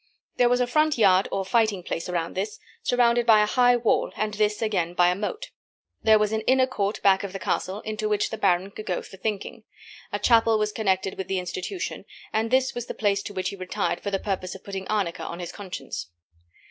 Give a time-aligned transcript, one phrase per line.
[0.37, 4.11] There was a front yard or fighting place around this, surrounded by a high wall,
[4.15, 5.51] and this again by a moat.
[6.01, 9.03] There was an inner court back of the castle, into which the baron could go
[9.03, 9.63] for thinking.
[10.11, 13.55] A chapel was connected with the institution, and this was the place to which he
[13.55, 16.09] retired for the purpose of putting arnica on his conscience.